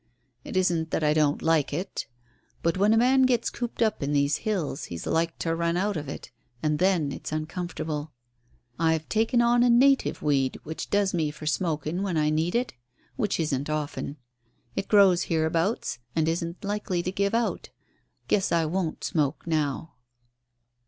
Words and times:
"It 0.43 0.57
isn't 0.57 0.89
that 0.89 1.03
I 1.03 1.13
don't 1.13 1.43
like 1.43 1.71
it. 1.71 2.07
But 2.63 2.75
when 2.75 2.91
a 2.91 2.97
man 2.97 3.21
gets 3.21 3.51
cooped 3.51 3.83
up 3.83 4.01
in 4.01 4.13
these 4.13 4.37
hills 4.37 4.85
he's 4.85 5.05
like 5.05 5.37
to 5.37 5.55
run 5.55 5.77
out 5.77 5.95
of 5.95 6.09
it, 6.09 6.31
and 6.63 6.79
then 6.79 7.11
it's 7.11 7.31
uncomfortable. 7.31 8.11
I've 8.79 9.07
taken 9.09 9.43
on 9.43 9.61
a 9.61 9.69
native 9.69 10.23
weed 10.23 10.59
which 10.63 10.89
does 10.89 11.13
me 11.13 11.29
for 11.29 11.45
smoking 11.45 12.01
when 12.01 12.17
I 12.17 12.31
need 12.31 12.55
it 12.55 12.73
which 13.15 13.39
isn't 13.39 13.69
often. 13.69 14.17
It 14.75 14.87
grows 14.87 15.25
hereabouts 15.25 15.99
and 16.15 16.27
isn't 16.27 16.63
likely 16.65 17.03
to 17.03 17.11
give 17.11 17.35
out. 17.35 17.69
Guess 18.27 18.51
I 18.51 18.65
won't 18.65 19.03
smoke 19.03 19.45
now." 19.45 19.93